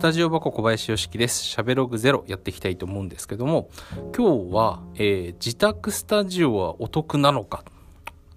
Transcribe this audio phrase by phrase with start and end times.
[0.00, 1.44] タジオ箱小林よしきです。
[1.44, 3.68] 喋ログゼロやっていきたいと思うんですけども、
[4.16, 7.72] 今日は、えー、自宅スタジオはお得なのかっ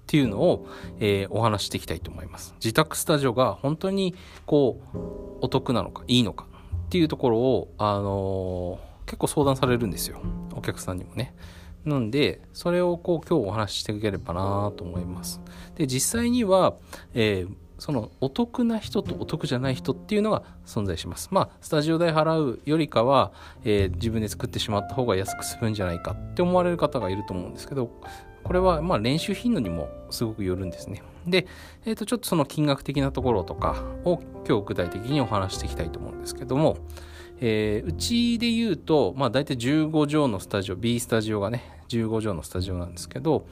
[0.06, 0.68] ていうのを、
[1.00, 2.54] えー、お話していきたいと思います。
[2.56, 4.14] 自宅スタジオが本当に
[4.46, 4.98] こう、
[5.40, 6.48] お得なのか、いいのか
[6.88, 10.20] っていうところを、あのー、結構相談されるんですよ。
[10.58, 11.34] お客さんにもね。
[11.86, 15.40] なんで、それをこう今日お話ししていければなと思います。
[15.76, 16.76] で、実際には、
[17.14, 21.30] えー、そのお得な人とお得じゃない人っていうのが存在します。
[21.32, 23.32] まあ、スタジオ代払うよりかは、
[23.64, 27.90] えー、自分で作ってしまった方が安く済むんじゃないかって思われる方がいると思うんですけど、
[28.44, 31.02] これはまあ練習頻度にもすごくよるんですね。
[31.28, 31.48] で、
[31.86, 36.78] えー、とちょっとその金額的なところとかを今日具体的にお話していきたいと思うんですけども、
[37.40, 43.46] えー、うちで言うと、まあ大体15畳のスタジオ、B スタジオがね、15畳のスタジオなんですけど、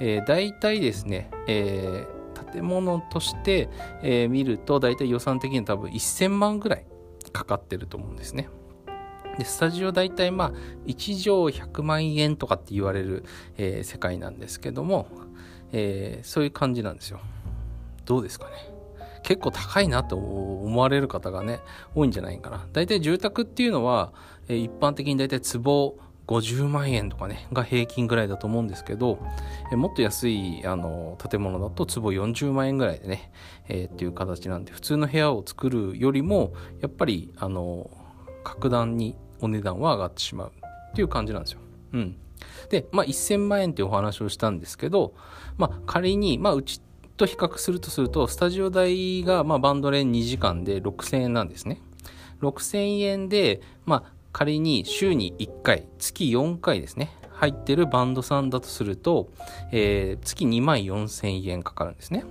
[0.00, 3.68] えー、大体ですね、えー、建物として、
[4.02, 6.86] えー、見ると大体予算的に多分1000万ぐらい
[7.32, 8.48] かかってると思うんですね。
[9.38, 10.52] で、スタジオ大体まあ
[10.86, 13.24] 1畳100万円とかって言われる、
[13.56, 15.08] えー、世界なんですけども、
[15.72, 17.20] えー、そういう感じなんですよ。
[18.04, 18.52] どうですかね。
[19.22, 21.60] 結構高いなと思われる方がね、
[21.94, 22.66] 多いんじゃないかな。
[22.72, 24.12] 大体住宅っていうのは、
[24.48, 29.18] えー、一般的に大体壺50万円とかね、が平均ぐらいだと思うんですけど、
[29.70, 33.30] えもっと安いあの建物だと坪40万円ぐらいでね、
[33.68, 37.90] えー、っていう形なんで、普通の部屋を作るよりも、やっぱり、あの、
[38.42, 40.52] 格段にお値段は上がってしまう
[40.90, 41.58] っていう感じなんですよ。
[41.92, 42.16] うん。
[42.70, 45.14] で、まあ、1000万円っていうお話をしたんですけど、
[45.58, 46.80] まあ、仮に、まあ、うち
[47.16, 51.82] と比較するとすると、スタジオ代が、まあ、バンド練2時間で6000円なんですね。
[52.40, 59.30] 6000円で、まあ、仮に週に1回、月4回ですね、入ってるバンドさんだとすると、
[59.70, 62.24] えー、月2万4000円かかるんですね。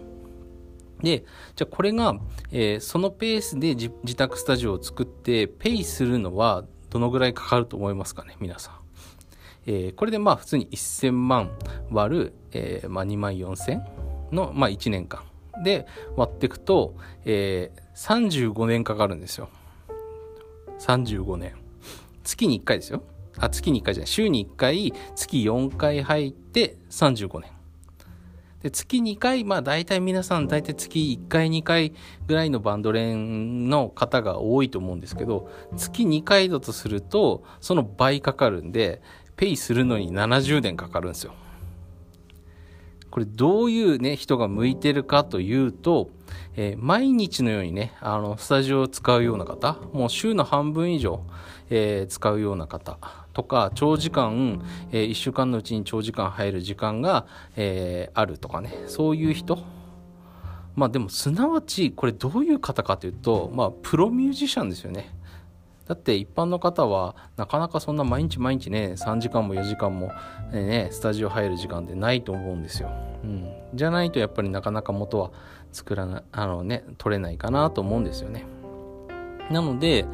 [1.02, 1.24] で、
[1.56, 2.20] じゃあこれが、
[2.52, 8.74] えー、そのペースで自宅スタジオを作ってペイするのはどのぐらいかかると思いますかね、皆さん。
[9.66, 11.52] えー、これでまあ普通に1000万
[11.90, 13.82] 割る、えー、まあ、2万4000
[14.34, 15.24] の、まあ、1年間
[15.64, 19.48] で割っていくと、えー、35年かかるんですよ。
[20.80, 21.63] 35年。
[22.24, 23.04] 月に1回ですよ。
[23.38, 24.08] あ、月に1回じゃない。
[24.08, 27.52] 週に1回、月4回入って35年。
[28.62, 31.94] で、月2回、まあ大体皆さん大体月1回2回
[32.28, 39.02] ぐらいのバンド連の方が多いと思うんですけど、月2回だとすると、その倍かかるんで、
[39.36, 41.34] ペイするのに70年かかるんですよ。
[43.14, 46.10] これどういうね、人が向いてるかというと、
[46.56, 51.22] えー、毎日のようにね、あの、スタジオを使うような方、もう週の半分以上、
[51.70, 52.98] えー、使うような方
[53.34, 59.60] とか、長時間、えー、1週間のうちに長時間入る時間が、え、あるとかね、そういう人、
[60.76, 65.14] まあでも、すなわち、これどういう方かというと、まあ、プロミュージシャンですよね。
[65.94, 70.12] だって一般の方はなかなかそんな毎日毎日ね3時間も4時間も
[70.52, 72.90] ねスタジオ入る時間ってないと思うんですよ。
[73.24, 75.32] うん、じゃないとやっぱりなかなか元は
[75.72, 78.44] 作らなあのね取れないかなと思うんですよね。
[79.52, 80.06] なので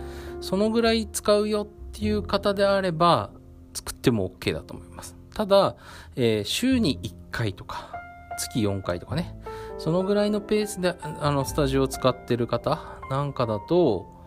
[0.41, 3.29] そのぐらい使うよっていう方であれば
[3.73, 5.15] 作っても OK だと思います。
[5.33, 5.77] ただ、
[6.17, 7.93] えー、週に1回とか
[8.37, 9.33] 月4回とかね
[9.77, 14.18] そのぐらいのペースであのスタジオを使ってる方なんかだと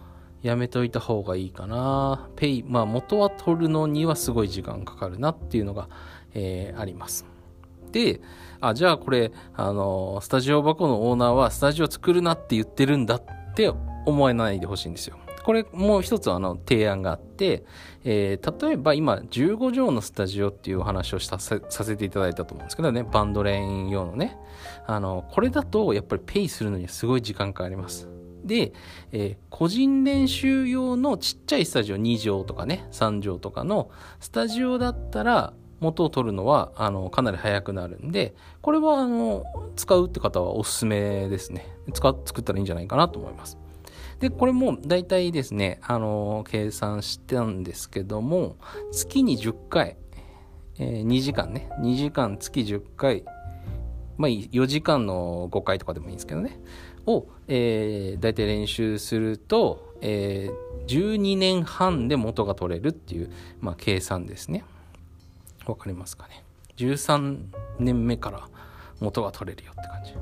[0.42, 2.28] やめといた方がいいかな。
[2.36, 5.88] ペイ、まあ元は取るのにはすごい時間かかるなっていうのが、
[6.34, 7.24] えー、あります。
[7.92, 8.20] で、
[8.60, 13.22] あ、じゃあこれ、あの、スタジオ箱のオーナーはスタジオ作るなって言ってるんだっ
[13.54, 13.70] て
[14.06, 15.18] 思わないでほしいんですよ。
[15.44, 17.64] これもう一つあの提案があって、
[18.04, 24.38] えー、例えば今15畳のスタジオっていうお話をしたさせていただいたと思うんですけどね、バンド練用のね。
[24.86, 28.08] あの、これだとやっぱりペイするのにすごい時間かかります。
[28.44, 28.72] で、
[29.12, 39.44] えー、個人練習用のちっちゃいスタジオ2畳とかね、3畳とかのスタジオだったら、元を取るのは、あの、かなり早くなるんで、これは、あの、
[39.74, 41.66] 使うって方はおすすめですね。
[41.92, 43.58] 使、作ったらいいんじゃないかなと思います。
[44.20, 48.56] で、これも大体ですね、あの、計算したんですけども、
[48.92, 49.96] 月に10回、
[50.78, 53.24] えー、2時間ね、2時間月10回、
[54.16, 56.58] まあ4時間の5回とかでもいいんですけどね。
[57.06, 63.30] を、えー、大体練習すると、えー、12年半で元が取れるっていう、
[63.60, 64.64] まあ、計算ですね。
[65.66, 66.44] わかりますかね。
[66.76, 67.44] 13
[67.78, 68.48] 年目から
[69.00, 70.14] 元が取れるよって感じ。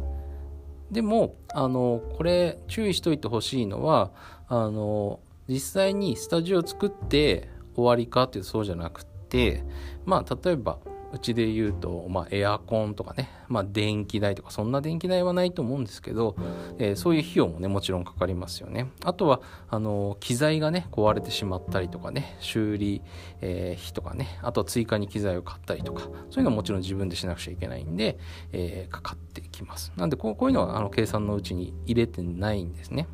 [0.90, 4.10] でも、あの、これ注意しといてほしいのは、
[4.48, 9.64] あの、実際にスタジオを作って終わりかっていうとそうじゃなくて、
[10.04, 10.78] まあ、例えば、
[11.12, 16.36] うちで言うと、まあ、エアコンとかね、まあ、電気代とかそんな電気代はないと思うんですけど、
[16.78, 18.90] えー、そういう費用もねもちろんかかりますよね。
[19.04, 23.02] あとはあの機材がね壊れてしまったりとかね修理、
[23.40, 28.18] えー、費とかねあとは追加に機材を買ったりとかそういうのはもちろん自分でしなくちゃいけないんで、
[28.52, 29.92] えー、かかってきます。
[29.96, 33.06] なんでこうこういうのはあの計算のうちに入れてないんですね。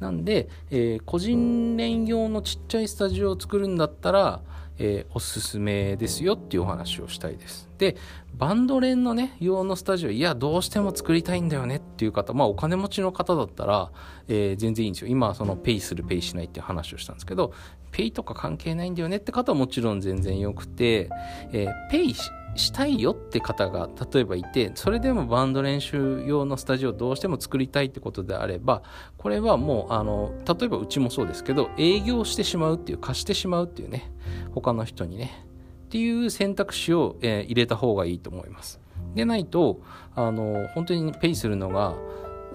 [0.00, 4.42] なんで、え個人連用のちっちゃいスタジオを作るんだったら
[4.78, 7.68] えー、おすすめですよっていうお話をしたいです。
[7.78, 7.96] で、
[8.36, 13.90] バンド連のね、用のスタジオ、いや、どうしても作りたいんだよねっていう方、まあお金持ちの方だったら、
[14.28, 15.08] えー、全然いいんですよ。
[15.08, 17.52] 今、そのペイする、ペイしないっていう話をしたんですけど、
[17.92, 21.08] ペイとか関係ないんだよねって方はもちろん全然よくて、
[21.52, 28.82] えー、ペイししたいよって方が例えばいてそれでもバンド練習用のスタジオをどうしても作りたいってことであれば
[29.18, 34.12] これはもうあの例えばうちもそうですけど営業してしまうっていう貸してしまうっていうね
[34.52, 35.44] 他の人にね
[35.86, 38.80] っていう選択肢を、えー、入れた方がいいと思います。
[39.14, 39.80] でないと
[40.14, 41.94] あの本当にペイするのが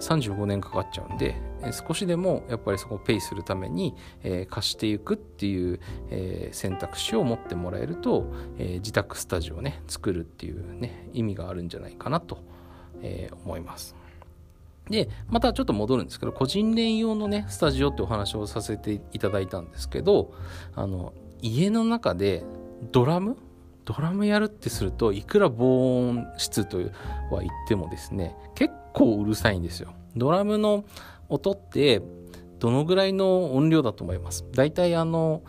[0.00, 1.34] 35年かかっちゃうんで、
[1.72, 5.80] 少しでもやっぱりそこをペイするために、えー、貸していくっていう、
[6.10, 12.38] えー、選択肢を持ってもらえると、えー、自宅スタジオをね作るっていうね意味があるんじゃないかなと、
[13.02, 13.94] え思います。
[14.88, 20.34] で、またちょっと戻るんですけど、個人連用のね、スタジオってお話をさせていただいたんですけど、
[20.74, 22.42] あの、家の中で
[22.90, 23.36] ドラム？
[23.84, 29.94] ドラムやるってするといくら防音室とは言ってもですね結構うるさいんですよ。
[30.16, 30.84] ドラムの
[31.28, 32.02] 音って
[32.58, 34.44] どのぐらいの音量だと思います？
[34.52, 35.42] だいたいあの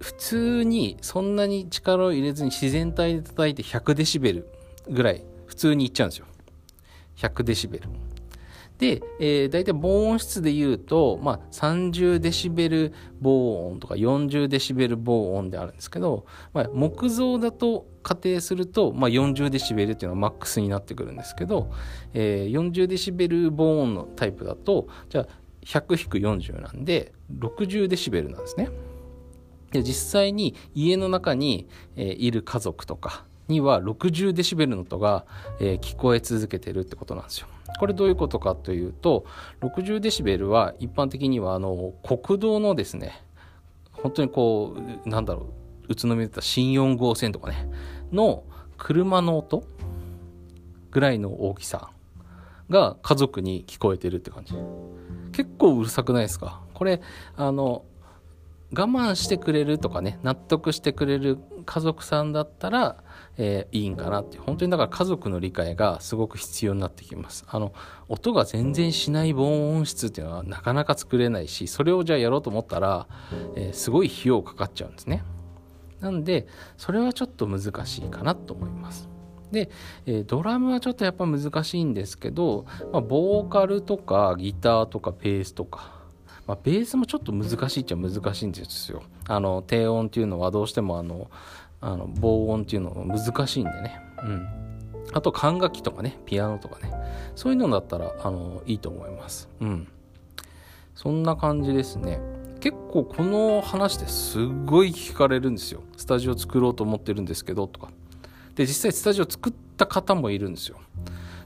[0.00, 4.48] 普通にそんなに力を入れずに自然体で叩いて100デシベル
[4.88, 6.26] ぐらい普通にいっちゃうんですよ。
[7.16, 7.88] 100デシベル。
[8.84, 21.72] で、えー、大体防音室で言うと、まあ、30デシベル防音とか40デシベル防音であるんですけど、まあ、木造だと仮定すると、まあ、40デシベルっていうのはマックスになってくるんですけど、
[22.12, 25.28] えー、40デシベル防音のタイプだとじゃあ
[25.64, 28.68] 100-40なんで60デシベルなんですね。
[29.70, 35.24] で実際に家の中に、えー、いる家族とかには60デシベルの音が、
[35.60, 37.46] えー、聞こえ続けてるってことなんですよ。
[37.78, 39.24] これどういうことかというと
[39.60, 43.20] 60デシベルは一般的にはあの国道のですね
[43.92, 45.48] 本当にこうなんだろ
[45.88, 47.68] う宇都宮でった新4号線とかね
[48.12, 48.44] の
[48.78, 49.64] 車の音
[50.92, 51.90] ぐらいの大きさ
[52.70, 54.54] が家族に聞こえてるって感じ
[55.32, 56.62] 結構うるさくないですか？
[56.74, 57.00] これ
[57.36, 57.84] あの
[58.72, 63.02] 我慢してくれるとかね納得してくれる家族さんだったら
[63.36, 67.44] えー、いいんかなって本当にだから家族の理解がすごく必要になってきます。
[67.48, 67.72] あの
[68.08, 73.08] 音が全然しない防音室っていうのはなかなか作れないしそれをじゃあやろうと思ったら、
[73.56, 75.24] えー、すごい費用かかっちゃうんですね。
[76.00, 76.46] なんで
[76.76, 79.08] それはちょっと難しいかなと思います。
[79.50, 79.70] で、
[80.06, 86.04] えー、ドラムはちょっとやっぱ難しいんですけど、まあ、ボーカルとかギターとかベースとか
[86.46, 89.02] まあ、ベースもちょっと難しいっちゃ難しいんですよ。
[89.26, 91.30] あの低音っていうのはどうしてもあの
[91.84, 94.00] あの防音っていうの難しいんでね。
[94.22, 94.48] うん。
[95.12, 96.90] あと管楽器とかね、ピアノとかね。
[97.36, 99.50] そういうのだったら、あの、いいと思います。
[99.60, 99.86] うん。
[100.94, 102.20] そんな感じですね。
[102.60, 105.82] 結構この話ですごい聞かれるんですよ。
[105.98, 107.90] スタジオ作ろうと思ってるんですけど、とか。
[108.54, 110.78] で、実際スタジオ作った方もいるんですよ。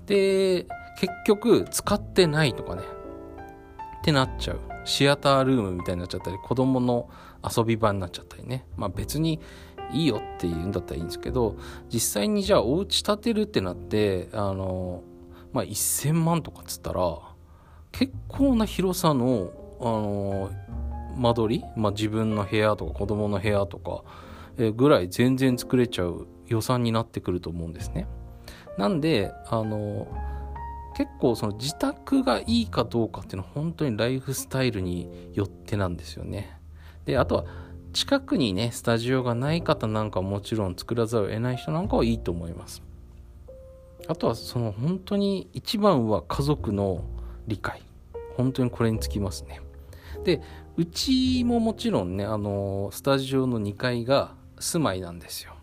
[0.07, 0.69] で、
[1.01, 2.83] 結局使ってないとかね。
[2.83, 4.61] ってなっちゃう。
[4.85, 7.11] シアタールームみたいになっちゃったり、子供の
[7.45, 8.65] 遊び場になっちゃったりね。
[8.77, 9.41] まあ別に
[9.93, 11.57] いいよって言うんだったらいいんですけど
[11.93, 15.03] 実際にじゃあお家建てるってなってあの
[15.53, 17.19] まあ1000万とかっつったら
[17.93, 20.51] 結構な広さのあの
[21.17, 24.05] 間取り、まあ、自分の部屋とか子供の部屋とか、
[24.73, 28.07] ぐらい全然作れちゃう予算になってくると思うんですね。
[28.77, 30.07] なんであの
[30.97, 36.59] 結構その自宅がいいかどうかっていうのは本当にライフスタイルによってなんですよね。
[37.05, 37.45] であとは
[37.99, 42.81] 近くにね、スタジオがない方なんかもちろん作らざるを得ない人なんかはいいと思います。
[44.07, 47.03] あとはその本当に一番は家族の
[47.49, 47.83] 理解。
[48.37, 49.61] 本当にこれにつきますね。
[50.23, 50.41] で、
[50.77, 55.55] うちももちろんね、あの、スタジオの2階が住まいなんですよ。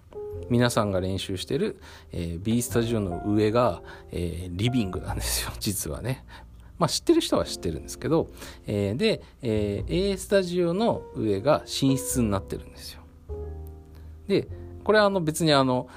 [0.49, 1.79] 皆さんが練習してる、
[2.11, 6.25] えー、B スタジオの上が、えー、リビングなんですよ、実はね。
[6.77, 8.27] まあ、知ってる人は知ってるんですけど、
[8.67, 13.01] えー、で、えー、A スタジオの上が寝室になってるんですよ。
[14.27, 14.47] で、
[14.83, 15.87] これはあの別にあの、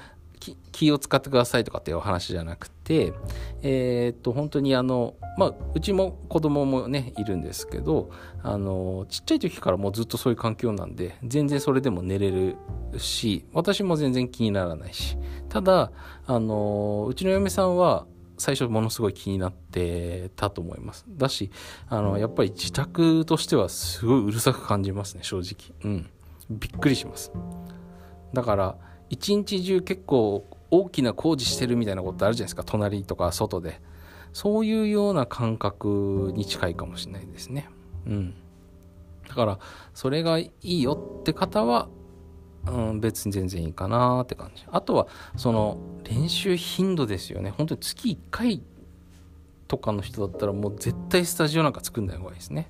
[0.71, 3.13] 気を使ってくださいとかっていうお話じゃなくて、
[3.61, 8.09] えー、っと、本当にあの、まあ、うちも子供もね、いるんですけど、
[8.41, 12.55] あの、ちっちゃい時からもうずっとそういう環境なんで、全然それでも寝れる
[12.97, 15.17] し、私も全然気にならないし、
[15.49, 15.91] ただ、
[16.25, 18.05] あの、うちの嫁さんは、
[18.39, 21.05] 最初ものすごい気になってたと思います。
[21.07, 21.51] だし、
[21.87, 25.75] あの、やっぱり自宅としてはすごいうるさく感じますね、正直。
[25.83, 26.09] うん。
[26.49, 27.31] びっくりします。
[28.33, 28.77] だから、
[29.09, 33.81] 一日中結構大きな工事してるみたいなことあるじゃないですか隣とか外で
[34.33, 37.69] そういうような感覚に近いかもしれないですね
[38.05, 38.33] うん
[39.27, 39.59] だから
[39.93, 41.87] それがいいよって方は、
[42.67, 48.61] うん、別に全然いいかなって感じあとはその練習頻度ですよね本当に月1回
[49.67, 52.69] とかの人だったらもう絶対スタジオなんか作んない方がいいですね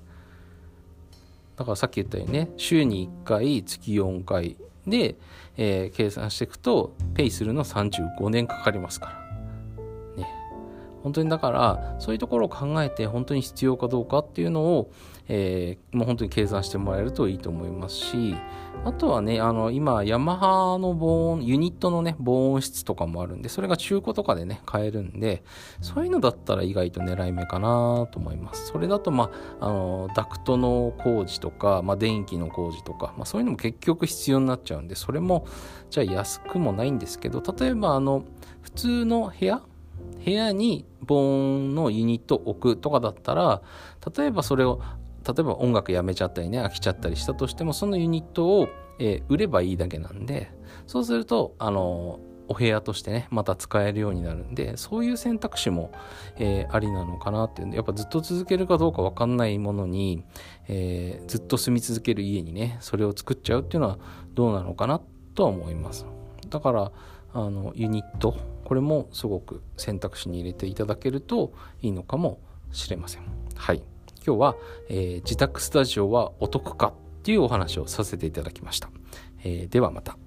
[1.57, 4.57] だからさっき言ったようにね週に1回月4回
[4.89, 5.15] で、
[5.57, 9.23] えー、計算していくとペイするの35年かかりますか
[10.17, 10.23] ら。
[10.23, 10.29] ね。
[11.03, 14.91] 本当にだからそういうところを考えて本当に必要かどうかっていうのを、
[15.31, 18.35] えー、もう本当に計算してもらえるといいと思いますし
[18.83, 25.43] あとはねあの今ヤマハの防音ユニットのね防音室とかもあるんでそれが中古とかでね買えるんで
[25.81, 28.67] そういうのだったら意外と狙い目かなと思います。
[28.67, 35.45] それだとまああのダクトの工事とか、まあ、電気の工事とか、まあ、そういうのも結局必要になっちゃうんでそれも
[35.91, 38.23] じゃあ安くもないんですけど例えばあの
[38.63, 39.61] 普通の部屋？
[40.23, 43.61] 部屋に防音のユニット置くとかだったら
[44.15, 44.81] 例えばそれを
[45.27, 50.51] 例えば音楽やめちゃったりね飽きちゃったりしたとしてもそのユニットを、えー、売ればいいだけなんで
[50.87, 55.91] そうするとあのお部屋としてねまた使えるようになるんでそういう選択肢も、
[56.37, 60.25] えー、ありなのかなっていうやっぱずっと続けるかどうか分かんないものに、
[60.67, 63.99] えー、ずっと住み続ける家にねそれを作っちゃうっていうのは
[64.33, 64.99] どうなのかな
[65.35, 66.07] とは思います。
[66.49, 66.91] だから
[67.33, 68.35] あのユニット
[68.65, 72.39] これもすごく選択肢に入れていただけるといいのかも
[72.71, 73.23] しれません。
[73.55, 73.83] はい。
[74.25, 74.55] 今日は、
[74.89, 78.89] えー、自宅スタジオはお得かっていうお話をさせていただきました、
[79.43, 80.17] えー、ではまた。